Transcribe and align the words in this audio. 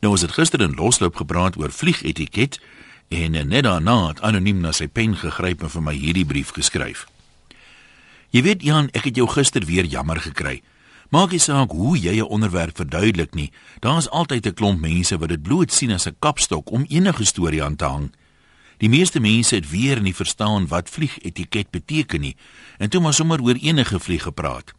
Nou 0.00 0.12
ons 0.12 0.20
het 0.20 0.32
gister 0.32 0.60
in 0.60 0.74
losloop 0.74 1.16
gepraat 1.16 1.56
oor 1.56 1.72
vliegetiket 1.72 2.60
en 3.08 3.32
net 3.48 3.64
daarna 3.64 4.08
het 4.08 4.20
anoniem 4.20 4.60
na 4.60 4.72
sy 4.72 4.88
pen 4.88 5.16
gegryp 5.16 5.62
en 5.62 5.70
vir 5.70 5.82
my 5.82 5.94
hierdie 5.94 6.26
brief 6.26 6.50
geskryf. 6.56 7.06
Jy 8.34 8.42
weet 8.42 8.62
Jan, 8.62 8.90
ek 8.92 9.08
het 9.08 9.16
jou 9.16 9.28
gister 9.30 9.64
weer 9.64 9.86
jammer 9.86 10.20
gekry. 10.20 10.60
Maak 11.14 11.30
nie 11.30 11.40
saak 11.40 11.70
hoe 11.70 11.96
jy 11.96 12.18
'n 12.18 12.28
onderwerp 12.28 12.76
verduidelik 12.76 13.34
nie. 13.34 13.52
Daar's 13.80 14.08
altyd 14.08 14.46
'n 14.46 14.54
klomp 14.54 14.80
mense 14.80 15.18
wat 15.18 15.28
dit 15.28 15.42
bloot 15.42 15.72
sien 15.72 15.92
as 15.92 16.06
'n 16.06 16.16
kapstok 16.18 16.70
om 16.70 16.84
enige 16.88 17.24
storie 17.24 17.62
aan 17.62 17.76
te 17.76 17.84
hang. 17.84 18.10
Die 18.78 18.88
meeste 18.88 19.20
mense 19.20 19.54
het 19.54 19.70
weer 19.70 20.00
nie 20.00 20.14
verstaan 20.14 20.66
wat 20.66 20.90
vliegetiket 20.90 21.70
beteken 21.70 22.20
nie 22.20 22.36
en 22.78 22.90
toe 22.90 23.00
maar 23.00 23.14
sommer 23.14 23.42
oor 23.42 23.54
enige 23.54 24.00
vlieg 24.00 24.22
gepraat. 24.22 24.72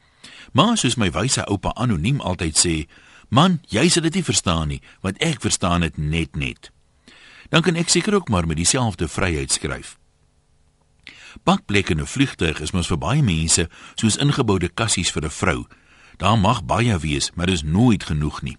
Maar 0.52 0.77
soos 0.77 0.95
my 0.95 1.11
wyse 1.11 1.45
oupa 1.45 1.71
anoniem 1.73 2.21
altyd 2.21 2.57
sê, 2.57 2.88
man, 3.30 3.62
jy 3.68 3.89
sal 3.89 4.04
dit 4.04 4.14
nie 4.14 4.23
verstaan 4.23 4.68
nie, 4.68 4.82
want 5.02 5.21
ek 5.23 5.41
verstaan 5.41 5.82
dit 5.82 5.98
net 5.98 6.36
net. 6.36 6.72
Dan 7.49 7.62
kan 7.62 7.76
ek 7.76 7.90
seker 7.90 8.16
ook 8.16 8.30
maar 8.30 8.48
met 8.48 8.58
dieselfde 8.58 9.08
vryheid 9.08 9.52
skryf. 9.52 9.98
Bakplek 11.44 11.90
in 11.90 12.02
'n 12.02 12.05
vliegtuig 12.05 12.59
is 12.59 12.71
mos 12.71 12.88
vir 12.88 12.98
baie 12.98 13.21
mense 13.21 13.70
soos 13.95 14.18
ingeboude 14.18 14.70
kassies 14.70 15.12
vir 15.12 15.23
'n 15.23 15.30
vrou. 15.30 15.66
Daar 16.18 16.38
mag 16.38 16.66
baie 16.66 16.99
wees, 16.99 17.32
maar 17.35 17.45
dis 17.45 17.63
nooit 17.63 18.04
genoeg 18.04 18.41
nie. 18.41 18.58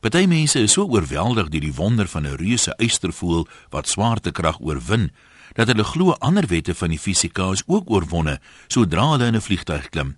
Party 0.00 0.26
mense 0.26 0.58
is 0.58 0.72
so 0.72 0.82
oorweldig 0.82 1.48
deur 1.48 1.60
die 1.60 1.74
wonder 1.74 2.08
van 2.08 2.26
'n 2.26 2.36
reuse 2.36 2.74
eystervoël 2.76 3.46
wat 3.70 3.88
swaartekrag 3.88 4.60
oorwin, 4.60 5.10
dat 5.52 5.66
hulle 5.66 5.84
glo 5.84 6.12
ander 6.12 6.46
wette 6.46 6.74
van 6.74 6.88
die 6.88 6.98
fisika 6.98 7.50
is 7.50 7.62
ook 7.66 7.90
oorwonne 7.90 8.40
sodra 8.66 9.10
hulle 9.10 9.26
in 9.26 9.36
'n 9.36 9.40
vliegtuig 9.40 9.88
klim. 9.88 10.16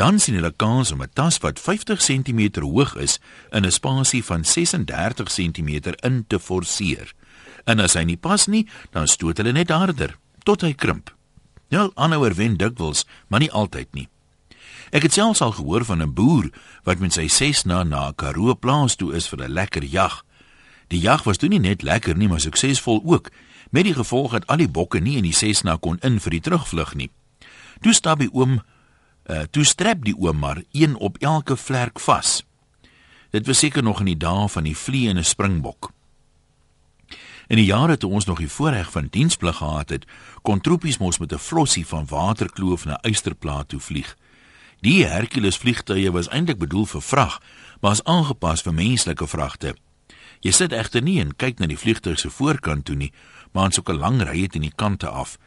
Dan 0.00 0.16
sien 0.16 0.38
hulle 0.38 0.52
kans 0.56 0.92
om 0.94 1.02
'n 1.02 1.12
tas 1.12 1.38
wat 1.44 1.60
50 1.60 2.00
cm 2.00 2.60
hoog 2.60 2.96
is 2.96 3.20
in 3.50 3.66
'n 3.66 3.72
spasie 3.72 4.24
van 4.24 4.44
36 4.44 5.28
cm 5.28 5.70
in 6.00 6.24
te 6.26 6.38
forceer. 6.40 7.12
En 7.64 7.80
as 7.80 7.92
hy 7.92 8.04
nie 8.04 8.16
pas 8.16 8.46
nie, 8.46 8.68
dan 8.90 9.08
stoot 9.08 9.36
hulle 9.36 9.52
net 9.52 9.68
harder 9.68 10.16
tot 10.42 10.60
hy 10.60 10.72
krimp. 10.72 11.14
Nou 11.68 11.90
aanhouer 11.94 12.34
wen 12.34 12.56
dikwels, 12.56 13.04
maar 13.28 13.40
nie 13.40 13.52
altyd 13.52 13.88
nie. 13.92 14.08
Ek 14.90 15.02
het 15.02 15.12
selfs 15.12 15.40
al 15.40 15.52
gehoor 15.52 15.84
van 15.84 16.02
'n 16.02 16.14
boer 16.14 16.50
wat 16.84 16.98
met 16.98 17.12
sy 17.12 17.28
Cessna 17.28 17.82
na 17.82 18.08
'n 18.08 18.14
Karoo 18.14 18.54
plaas 18.54 18.96
toe 18.96 19.14
is 19.14 19.28
vir 19.28 19.44
'n 19.44 19.52
lekker 19.52 19.84
jag. 19.84 20.24
Die 20.88 21.00
jag 21.00 21.24
was 21.24 21.36
toe 21.36 21.48
nie 21.48 21.60
net 21.60 21.82
lekker 21.82 22.16
nie, 22.16 22.28
maar 22.28 22.40
suksesvol 22.40 23.02
ook, 23.04 23.30
met 23.70 23.84
die 23.84 23.94
gevolg 23.94 24.32
dat 24.32 24.46
al 24.46 24.56
die 24.56 24.68
bokke 24.68 25.00
nie 25.00 25.16
in 25.16 25.22
die 25.22 25.34
Cessna 25.34 25.76
kon 25.76 25.98
in 26.00 26.20
vir 26.20 26.30
die 26.30 26.40
terugvlug 26.40 26.94
nie. 26.94 27.10
Toe 27.80 27.92
stap 27.92 28.18
die 28.18 28.32
oom, 28.32 28.62
uh, 29.30 29.42
toe 29.50 29.64
strep 29.64 30.04
die 30.04 30.16
oom 30.18 30.38
maar 30.38 30.62
een 30.72 30.96
op 30.96 31.18
elke 31.18 31.56
vlerk 31.56 32.00
vas. 32.00 32.42
Dit 33.30 33.46
was 33.46 33.58
seker 33.58 33.82
nog 33.82 34.00
in 34.00 34.10
die 34.10 34.18
dae 34.18 34.48
van 34.48 34.66
die 34.66 34.76
vliee 34.76 35.08
en 35.08 35.18
'n 35.18 35.24
springbok. 35.24 35.92
In 37.46 37.56
die 37.56 37.66
jare 37.66 37.96
toe 37.96 38.10
ons 38.10 38.24
nog 38.24 38.38
die 38.38 38.50
voorreg 38.50 38.90
van 38.90 39.08
diensplig 39.10 39.56
gehad 39.56 39.88
het, 39.90 40.04
kon 40.42 40.60
troepies 40.60 40.98
mos 40.98 41.18
met 41.18 41.32
'n 41.32 41.38
flossie 41.38 41.86
van 41.86 42.06
waterkloof 42.06 42.84
na 42.84 42.98
Eysterplaat 43.02 43.68
toe 43.68 43.80
vlieg. 43.80 44.16
Die 44.80 45.06
Hercules 45.06 45.56
vliegtuie 45.56 46.12
was 46.12 46.28
eintlik 46.28 46.58
bedoel 46.58 46.86
vir 46.86 47.02
vrag, 47.02 47.40
maar 47.80 47.92
is 47.92 48.04
aangepas 48.04 48.62
vir 48.62 48.74
menslike 48.74 49.26
vragte. 49.26 49.74
Jy 50.40 50.50
sit 50.50 50.72
egter 50.72 51.02
nie 51.02 51.20
en 51.20 51.36
kyk 51.36 51.58
na 51.58 51.66
die 51.66 51.78
vliegtuig 51.78 52.18
se 52.18 52.30
voorkant 52.30 52.84
toe 52.84 52.96
nie, 52.96 53.12
maar 53.52 53.64
aan 53.64 53.72
so 53.72 53.82
'n 53.84 53.98
lang 53.98 54.22
ry 54.22 54.40
het 54.42 54.54
in 54.54 54.62
die 54.62 54.74
kante 54.76 55.08
af. 55.08 55.38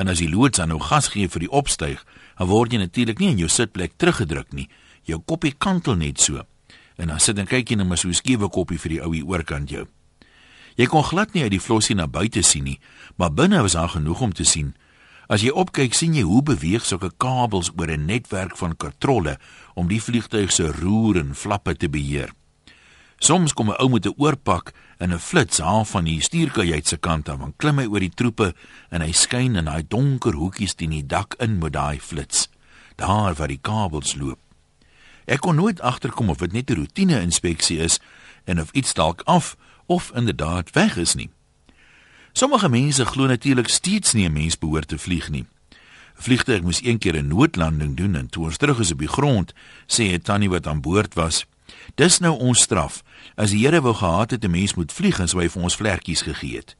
En 0.00 0.08
as 0.08 0.22
die 0.22 0.30
loods 0.32 0.56
dan 0.56 0.70
nou 0.72 0.80
gas 0.80 1.10
gee 1.12 1.28
vir 1.28 1.44
die 1.44 1.52
opstyg, 1.52 2.00
dan 2.38 2.48
word 2.48 2.72
jy 2.72 2.80
natuurlik 2.80 3.18
nie 3.20 3.34
in 3.34 3.42
jou 3.42 3.50
sitplek 3.52 3.98
teruggedruk 4.00 4.54
nie. 4.56 4.70
Jou 5.04 5.20
koppie 5.20 5.52
kantel 5.52 5.98
net 6.00 6.22
so. 6.24 6.40
En 6.96 7.12
dan 7.12 7.20
sit 7.20 7.38
en 7.40 7.48
kyk 7.48 7.72
jy 7.72 7.76
net 7.76 7.88
maar 7.88 8.00
so 8.00 8.08
'n 8.08 8.16
skewe 8.16 8.48
koppie 8.48 8.78
vir 8.78 8.90
die 8.90 9.02
ou 9.04 9.12
hier 9.12 9.26
oorkant 9.26 9.68
jou. 9.68 9.86
Jy 10.76 10.86
kon 10.86 11.04
glad 11.04 11.34
nie 11.34 11.42
uit 11.42 11.50
die 11.50 11.60
flossie 11.60 11.94
na 11.94 12.06
buite 12.06 12.42
sien 12.42 12.64
nie, 12.64 12.80
maar 13.16 13.32
binne 13.32 13.60
was 13.60 13.72
daar 13.72 13.88
genoeg 13.88 14.20
om 14.20 14.32
te 14.32 14.44
sien. 14.44 14.74
As 15.28 15.42
jy 15.42 15.50
opkyk, 15.50 15.94
sien 15.94 16.14
jy 16.14 16.22
hoe 16.22 16.42
beweeg 16.42 16.86
sulke 16.86 17.10
kabels 17.16 17.70
oor 17.76 17.90
'n 17.90 18.06
netwerk 18.06 18.56
van 18.56 18.76
kontrole 18.76 19.38
om 19.74 19.88
die 19.88 20.00
vliegtuig 20.00 20.52
se 20.52 20.72
roer 20.72 21.16
en 21.16 21.34
flappe 21.34 21.76
te 21.76 21.88
beheer. 21.88 22.32
Soms 23.20 23.52
kom 23.52 23.68
'n 23.68 23.76
ou 23.82 23.88
met 23.90 24.06
'n 24.06 24.14
oorpak 24.16 24.72
en 24.98 25.12
'n 25.12 25.18
flits 25.18 25.58
haal 25.58 25.84
van 25.84 26.04
die 26.04 26.22
stuurkajuit 26.22 26.86
se 26.86 26.96
kant 26.96 27.28
af, 27.28 27.38
dan 27.38 27.54
klim 27.56 27.78
hy 27.78 27.86
oor 27.86 28.00
die 28.00 28.14
troepe 28.14 28.54
en 28.88 29.00
hy 29.00 29.12
skyn 29.12 29.56
in 29.56 29.64
daai 29.64 29.84
donker 29.88 30.32
hoekies 30.32 30.74
teen 30.74 30.90
die 30.90 31.06
dak 31.06 31.34
in 31.38 31.58
met 31.58 31.72
daai 31.72 32.00
flits. 32.00 32.48
Daar 32.96 33.34
waar 33.34 33.48
die 33.48 33.60
kabels 33.62 34.14
loop. 34.14 34.38
Ek 35.26 35.40
kon 35.40 35.54
nooit 35.54 35.80
agterkom 35.80 36.30
of 36.30 36.38
dit 36.38 36.52
net 36.52 36.70
'n 36.70 36.74
roetine 36.74 37.20
inspeksie 37.20 37.78
is 37.78 38.00
en 38.44 38.60
of 38.60 38.72
iets 38.72 38.94
dalk 38.94 39.22
af 39.24 39.56
of 39.86 40.12
inderdaad 40.14 40.70
weg 40.70 40.96
is 40.96 41.14
nie. 41.14 41.30
Sommige 42.32 42.68
mense 42.68 43.04
glo 43.04 43.26
natuurlik 43.26 43.68
steeds 43.68 44.12
nie 44.12 44.28
'n 44.28 44.32
mens 44.32 44.58
behoort 44.58 44.88
te 44.88 44.98
vlieg 44.98 45.28
nie. 45.28 45.44
'n 45.44 46.22
Vliegtuig 46.22 46.62
moes 46.62 46.84
een 46.84 46.98
keer 46.98 47.16
'n 47.16 47.28
noodlanding 47.28 47.96
doen 47.96 48.14
en 48.14 48.28
toe 48.28 48.44
ons 48.44 48.56
terug 48.56 48.78
is 48.78 48.92
op 48.92 48.98
die 48.98 49.08
grond, 49.08 49.52
sê 49.86 50.02
'n 50.12 50.20
tannie 50.22 50.50
wat 50.50 50.66
aan 50.66 50.80
boord 50.80 51.14
was, 51.14 51.46
"Dis 51.94 52.18
nou 52.18 52.38
ons 52.38 52.60
straf. 52.60 53.02
As 53.34 53.50
die 53.50 53.64
Here 53.64 53.80
wou 53.80 53.94
gehad 53.94 54.30
het 54.30 54.44
'n 54.44 54.50
mens 54.50 54.74
moet 54.74 54.92
vlieg, 54.92 55.20
en 55.20 55.28
sou 55.28 55.42
hy 55.42 55.48
vir 55.48 55.62
ons 55.62 55.76
vlekkies 55.76 56.22
gegee 56.22 56.56
het." 56.56 56.76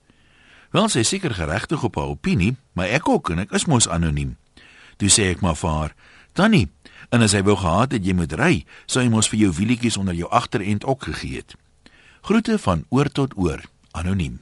Wel, 0.70 0.88
sy 0.88 1.02
seker 1.02 1.34
geregtig 1.34 1.82
op 1.82 1.94
haar 1.94 2.06
opinie, 2.14 2.56
maar 2.72 2.86
ek 2.86 3.08
ook 3.08 3.30
en 3.30 3.38
ek 3.38 3.50
is 3.50 3.64
mos 3.64 3.88
anoniem. 3.88 4.36
Toe 4.96 5.08
sê 5.08 5.30
ek 5.30 5.40
maar 5.40 5.56
vir 5.56 5.70
haar, 5.70 5.94
"Tannie, 6.32 6.68
en 7.08 7.22
as 7.22 7.32
hy 7.32 7.42
wou 7.42 7.56
gehad 7.56 7.92
het 7.92 8.04
jy 8.04 8.12
moet 8.14 8.32
ry, 8.32 8.64
sou 8.86 9.02
hy 9.02 9.08
mos 9.08 9.28
vir 9.28 9.38
jou 9.38 9.52
wielietjies 9.52 9.96
onder 9.96 10.14
jou 10.14 10.30
agterend 10.30 10.84
ook 10.84 11.02
gegee 11.02 11.36
het." 11.36 11.54
Groete 12.20 12.58
van 12.58 12.84
oor 12.88 13.08
tot 13.08 13.36
oor, 13.36 13.60
anoniem. 13.90 14.40